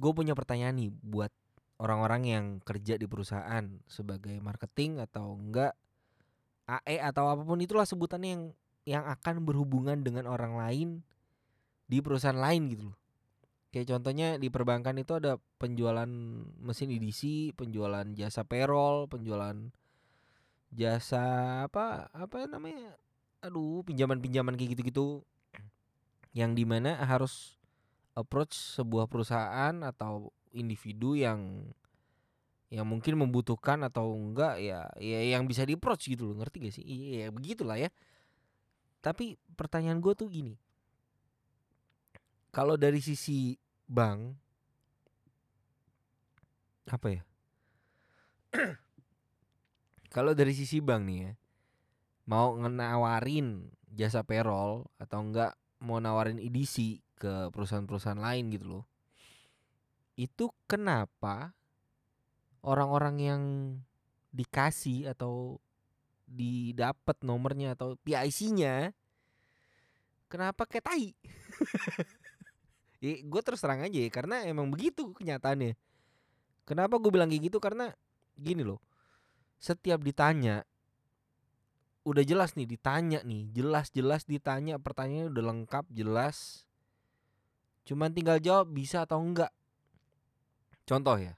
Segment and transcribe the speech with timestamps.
[0.00, 1.28] gue punya pertanyaan nih buat
[1.76, 5.76] orang-orang yang kerja di perusahaan sebagai marketing atau enggak
[6.64, 8.44] AE atau apa pun itulah sebutannya yang
[8.88, 10.88] yang akan berhubungan dengan orang lain
[11.84, 12.96] di perusahaan lain gitu loh.
[13.70, 16.08] Kayak contohnya di perbankan itu ada penjualan
[16.58, 19.54] mesin edisi, penjualan jasa payroll, penjualan
[20.74, 21.22] jasa
[21.66, 22.98] apa apa namanya?
[23.46, 25.22] Aduh, pinjaman-pinjaman kayak gitu-gitu.
[26.34, 27.59] Yang di mana harus
[28.14, 31.70] approach sebuah perusahaan atau individu yang
[32.70, 36.74] yang mungkin membutuhkan atau enggak ya ya yang bisa di approach gitu loh ngerti gak
[36.78, 36.86] sih?
[36.86, 37.90] Iya ya, begitulah ya.
[39.02, 40.54] Tapi pertanyaan gue tuh gini.
[42.54, 43.58] Kalau dari sisi
[43.90, 44.38] bank
[46.90, 47.22] apa ya?
[50.14, 51.32] Kalau dari sisi bank nih ya
[52.30, 58.84] mau ngenawarin jasa payroll atau enggak mau nawarin edisi ke perusahaan-perusahaan lain gitu loh
[60.16, 61.52] itu kenapa
[62.64, 63.42] orang-orang yang
[64.32, 65.60] dikasih atau
[66.30, 68.94] didapat nomornya atau PIC-nya
[70.30, 71.10] kenapa kayak tai?
[73.02, 75.74] ya, gue terus terang aja ya karena emang begitu kenyataannya.
[76.62, 77.90] Kenapa gue bilang kayak gitu karena
[78.38, 78.78] gini loh.
[79.58, 80.62] Setiap ditanya
[82.06, 86.64] udah jelas nih ditanya nih, jelas-jelas ditanya pertanyaannya udah lengkap, jelas.
[87.84, 89.50] Cuman tinggal jawab bisa atau enggak.
[90.84, 91.34] Contoh ya.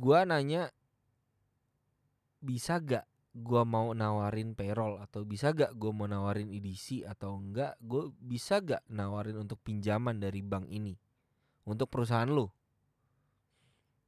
[0.00, 0.72] Gua nanya
[2.40, 3.04] bisa gak
[3.36, 4.96] gua mau nawarin payroll?
[5.02, 10.16] Atau bisa gak gua mau nawarin edisi atau enggak gue bisa gak nawarin untuk pinjaman
[10.16, 10.96] dari bank ini?
[11.68, 12.50] Untuk perusahaan lo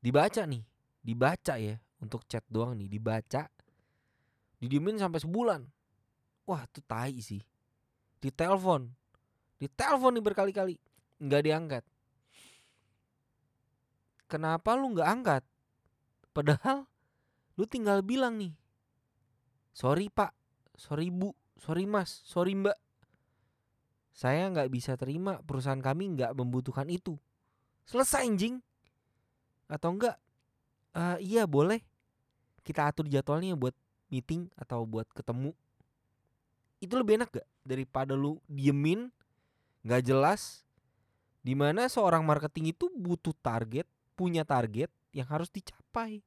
[0.00, 0.64] dibaca nih.
[1.04, 1.76] Dibaca ya.
[2.00, 2.88] Untuk chat doang nih.
[2.88, 3.48] Dibaca.
[4.60, 5.60] Didiemin sampai sebulan.
[6.48, 7.40] Wah itu tai sih.
[8.20, 9.03] Ditelepon
[9.64, 10.76] ditelepon nih berkali-kali.
[11.20, 11.84] Nggak diangkat.
[14.28, 15.42] Kenapa lu nggak angkat?
[16.34, 16.88] Padahal
[17.54, 18.54] lu tinggal bilang nih
[19.74, 20.32] sorry pak.
[20.78, 21.34] Sorry bu.
[21.58, 22.22] Sorry mas.
[22.24, 22.78] Sorry mbak.
[24.14, 27.18] Saya nggak bisa terima perusahaan kami nggak membutuhkan itu.
[27.84, 28.62] Selesai anjing.
[29.66, 30.16] Atau enggak
[30.94, 31.82] uh, iya boleh.
[32.64, 33.74] Kita atur jadwalnya buat
[34.08, 35.52] meeting atau buat ketemu.
[36.80, 39.12] Itu lebih enak gak daripada lu diemin
[39.84, 40.64] nggak jelas
[41.44, 43.84] di mana seorang marketing itu butuh target
[44.16, 46.24] punya target yang harus dicapai.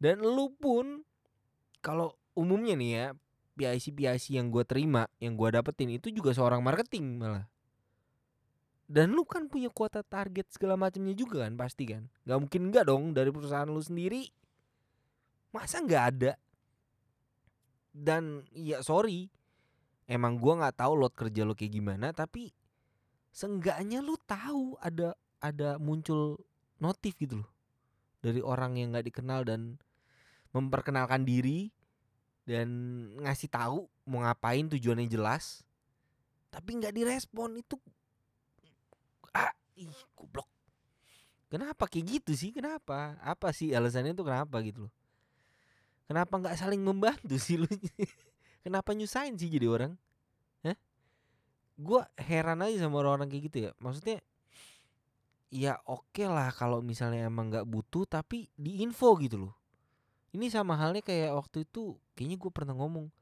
[0.00, 1.04] Dan lu pun
[1.84, 3.06] kalau umumnya nih ya
[3.54, 7.46] PIC PIC yang gue terima yang gue dapetin itu juga seorang marketing malah.
[8.88, 12.08] Dan lu kan punya kuota target segala macamnya juga kan pasti kan?
[12.24, 14.32] Nggak mungkin enggak dong dari perusahaan lu sendiri.
[15.52, 16.32] Masa nggak ada?
[17.92, 19.28] Dan ya sorry
[20.08, 22.52] emang gua nggak tahu lot kerja lo kayak gimana tapi
[23.32, 26.38] seenggaknya lu tahu ada ada muncul
[26.78, 27.50] notif gitu loh.
[28.22, 29.80] Dari orang yang nggak dikenal dan
[30.54, 31.72] memperkenalkan diri
[32.44, 32.68] dan
[33.18, 35.64] ngasih tahu mau ngapain tujuannya jelas.
[36.52, 37.80] Tapi nggak direspon itu
[39.32, 40.46] ah ih goblok.
[41.48, 42.52] Kenapa kayak gitu sih?
[42.52, 43.16] Kenapa?
[43.24, 44.94] Apa sih alasannya itu kenapa gitu loh?
[46.06, 47.68] Kenapa nggak saling membantu sih lu?
[48.64, 49.92] Kenapa nyusahin sih jadi orang?
[51.78, 53.70] Gue heran aja sama orang-orang kayak gitu ya.
[53.80, 54.18] Maksudnya
[55.52, 59.54] ya oke okay lah kalau misalnya emang nggak butuh tapi di info gitu loh.
[60.32, 63.12] Ini sama halnya kayak waktu itu kayaknya gue pernah ngomong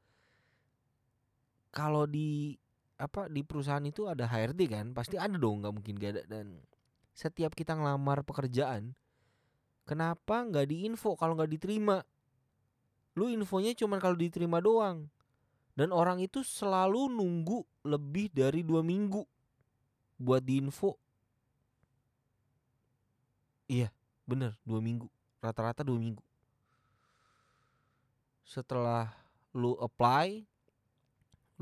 [1.71, 2.55] kalau di
[3.01, 6.23] apa di perusahaan itu ada HRD kan pasti ada dong nggak mungkin gak ada.
[6.27, 6.63] Dan
[7.11, 8.95] setiap kita ngelamar pekerjaan
[9.83, 11.99] kenapa nggak diinfo kalau nggak diterima?
[13.19, 15.11] Lu infonya cuma kalau diterima doang
[15.77, 19.23] dan orang itu selalu nunggu lebih dari dua minggu
[20.19, 20.97] buat diinfo.
[23.71, 23.89] Iya
[24.27, 25.07] bener dua minggu.
[25.39, 26.21] Rata-rata dua minggu.
[28.43, 29.09] Setelah
[29.55, 30.43] lu apply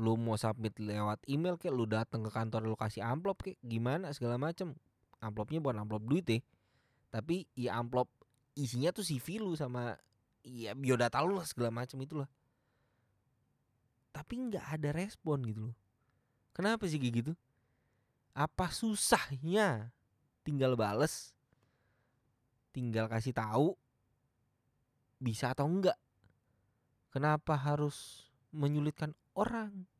[0.00, 4.10] lu mau submit lewat email kayak lu datang ke kantor lu kasih amplop kayak gimana
[4.16, 4.74] segala macem.
[5.20, 6.40] Amplopnya bukan amplop duit ya
[7.10, 8.06] tapi ya amplop
[8.54, 9.98] isinya tuh CV lu sama
[10.46, 12.30] ya biodata lu lah segala macem itulah
[14.10, 15.76] tapi nggak ada respon gitu loh
[16.54, 17.32] kenapa sih kayak gitu
[18.34, 19.90] apa susahnya
[20.46, 21.34] tinggal bales
[22.70, 23.74] tinggal kasih tahu
[25.20, 25.98] bisa atau enggak
[27.10, 29.90] Kenapa harus menyulitkan orang?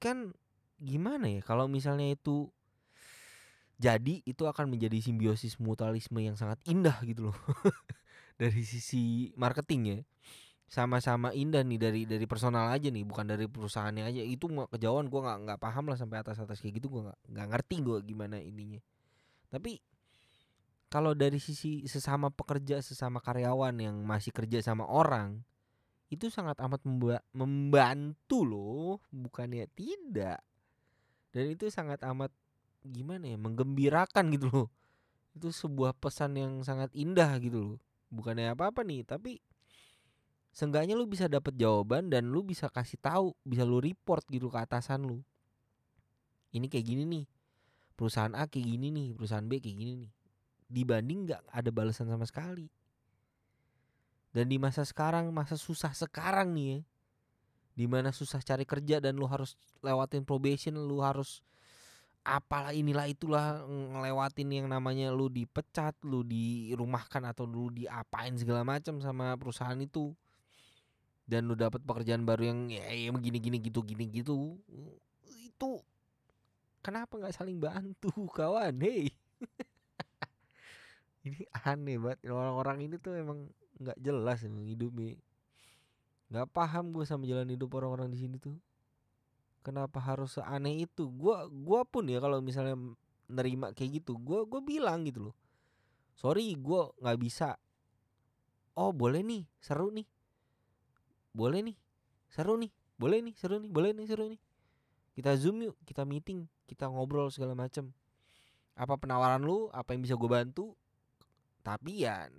[0.00, 0.32] Kan
[0.80, 2.48] gimana ya kalau misalnya itu
[3.76, 7.36] jadi itu akan menjadi simbiosis mutualisme yang sangat indah gitu loh.
[8.40, 9.98] Dari sisi marketing ya.
[10.64, 14.22] Sama-sama indah nih dari dari personal aja nih bukan dari perusahaannya aja.
[14.24, 17.46] Itu kejauhan gua nggak nggak paham lah sampai atas atas kayak gitu gua nggak nggak
[17.54, 18.80] ngerti gua gimana ininya.
[19.52, 19.78] Tapi
[20.88, 25.42] kalau dari sisi sesama pekerja sesama karyawan yang masih kerja sama orang
[26.12, 30.38] itu sangat amat memba- membantu loh bukannya tidak.
[31.34, 32.30] Dan itu sangat amat
[32.86, 34.68] gimana ya menggembirakan gitu loh.
[35.34, 37.78] Itu sebuah pesan yang sangat indah gitu loh.
[38.14, 39.42] Bukannya apa apa nih tapi
[40.54, 44.62] Seenggaknya lu bisa dapat jawaban dan lu bisa kasih tahu, bisa lu report gitu ke
[44.62, 45.18] atasan lu.
[46.54, 47.24] Ini kayak gini nih.
[47.98, 50.12] Perusahaan A kayak gini nih, perusahaan B kayak gini nih.
[50.70, 52.70] Dibanding nggak ada balasan sama sekali.
[54.30, 56.78] Dan di masa sekarang, masa susah sekarang nih ya.
[57.74, 61.42] Di mana susah cari kerja dan lu harus lewatin probation, lu harus
[62.22, 69.02] apalah inilah itulah ngelewatin yang namanya lu dipecat, lu dirumahkan atau lu diapain segala macam
[69.02, 70.14] sama perusahaan itu
[71.24, 74.60] dan lu dapat pekerjaan baru yang ya, ya gini gini gitu gini gitu
[75.24, 75.80] itu
[76.84, 78.76] kenapa nggak saling bantu kawan?
[78.84, 79.08] Hei
[81.24, 82.28] ini aneh banget.
[82.28, 83.48] Orang-orang ini tuh emang
[83.80, 85.16] nggak jelas emang hidupnya.
[86.28, 88.60] Nggak paham gue sama jalan hidup orang-orang di sini tuh.
[89.64, 91.08] Kenapa harus seaneh itu?
[91.08, 92.76] Gua gua pun ya kalau misalnya
[93.32, 95.36] nerima kayak gitu gua gua bilang gitu loh.
[96.12, 97.56] Sorry gua nggak bisa.
[98.76, 100.04] Oh boleh nih seru nih
[101.34, 101.76] boleh nih
[102.30, 104.40] seru nih boleh nih seru nih boleh nih seru nih.
[105.14, 107.90] Kita zoom yuk kita meeting kita ngobrol segala macam
[108.74, 110.74] apa penawaran lu apa yang bisa gue bantu?
[111.66, 112.30] Tapi ya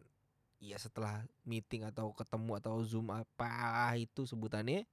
[0.63, 4.88] ya setelah meeting atau ketemu atau zoom apa itu sebutannya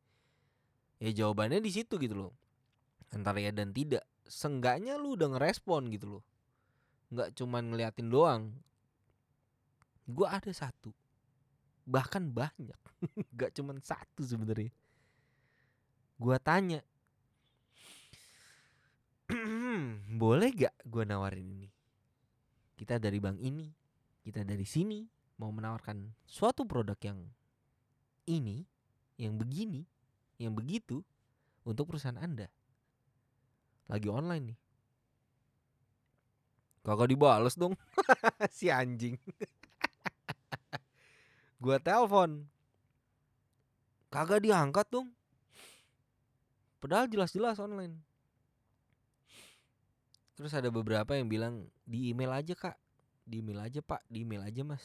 [1.03, 2.33] ya jawabannya di situ gitu loh.
[3.15, 4.03] Antara ya dan tidak.
[4.27, 6.23] Senggaknya lu udah ngerespon gitu loh.
[7.11, 8.43] Nggak cuman ngeliatin doang.
[10.07, 10.95] Gue ada satu
[11.87, 12.79] bahkan banyak.
[13.39, 14.71] Gak cuman satu sebenarnya.
[16.19, 16.81] Gua tanya.
[20.23, 21.69] Boleh gak gua nawarin ini?
[22.77, 23.67] Kita dari bank ini
[24.23, 25.03] kita dari sini
[25.43, 27.27] mau menawarkan suatu produk yang
[28.31, 28.63] ini
[29.19, 29.83] yang begini
[30.39, 31.03] yang begitu
[31.67, 32.47] untuk perusahaan anda.
[33.91, 34.59] Lagi online nih.
[36.83, 37.75] Kagak dibales dong.
[38.51, 39.15] Si anjing
[41.63, 42.43] Gua telepon.
[44.11, 45.15] Kagak diangkat dong.
[46.83, 48.03] Padahal jelas-jelas online.
[50.35, 52.75] Terus ada beberapa yang bilang di email aja kak,
[53.23, 54.83] di email aja pak, di email aja mas.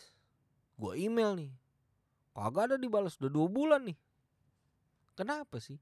[0.77, 1.51] Gua email nih,
[2.37, 3.97] kagak ada dibalas udah dua bulan nih.
[5.17, 5.81] Kenapa sih?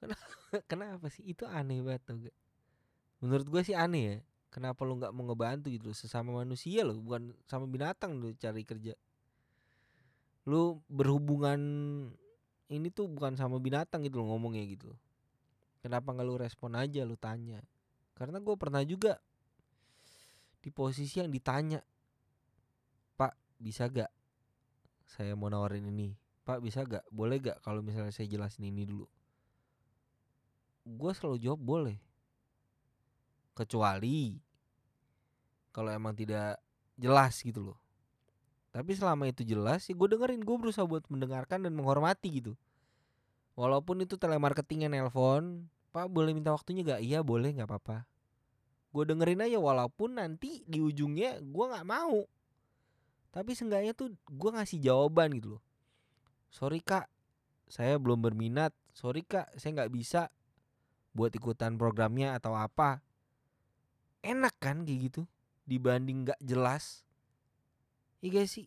[0.00, 0.24] Kenapa,
[0.72, 1.36] kenapa sih?
[1.36, 2.36] Itu aneh banget tau gak?
[3.20, 4.16] Menurut gue sih aneh ya.
[4.48, 8.96] Kenapa lu nggak mau ngebantu gitu sesama manusia loh, bukan sama binatang lu cari kerja
[10.48, 11.60] lu berhubungan
[12.70, 14.94] ini tuh bukan sama binatang gitu lo ngomongnya gitu.
[15.82, 17.60] Kenapa nggak lu respon aja lu tanya.
[18.14, 19.18] Karena gue pernah juga
[20.60, 21.80] di posisi yang ditanya
[23.16, 24.12] pak bisa gak
[25.08, 26.14] saya mau nawarin ini?
[26.46, 29.08] Pak bisa gak boleh gak kalau misalnya saya jelasin ini dulu?
[30.86, 31.98] Gue selalu jawab boleh.
[33.56, 34.38] Kecuali
[35.74, 36.60] kalau emang tidak
[36.94, 37.89] jelas gitu loh
[38.70, 42.52] tapi selama itu jelas sih gue dengerin gue berusaha buat mendengarkan dan menghormati gitu.
[43.58, 48.06] Walaupun itu telemarketing yang nelpon pak boleh minta waktunya gak iya boleh nggak apa-apa.
[48.94, 52.30] Gue dengerin aja walaupun nanti di ujungnya gue nggak mau.
[53.34, 55.62] Tapi seenggaknya tuh gue ngasih jawaban gitu loh.
[56.50, 57.10] Sorry kak
[57.66, 58.70] saya belum berminat.
[58.94, 60.30] Sorry kak saya nggak bisa
[61.10, 63.02] buat ikutan programnya atau apa.
[64.22, 65.22] Enak kan kayak gitu
[65.66, 67.02] dibanding nggak jelas
[68.26, 68.66] Iya sih?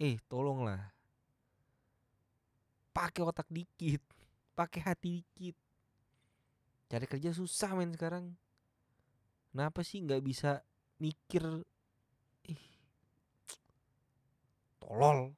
[0.00, 0.82] Eh, tolonglah.
[2.96, 4.02] Pakai otak dikit,
[4.58, 5.56] pakai hati dikit.
[6.90, 8.24] Cari kerja susah men sekarang.
[9.50, 10.50] Kenapa sih nggak bisa
[11.02, 11.42] mikir?
[12.52, 12.64] Ih,
[14.80, 15.32] tolol.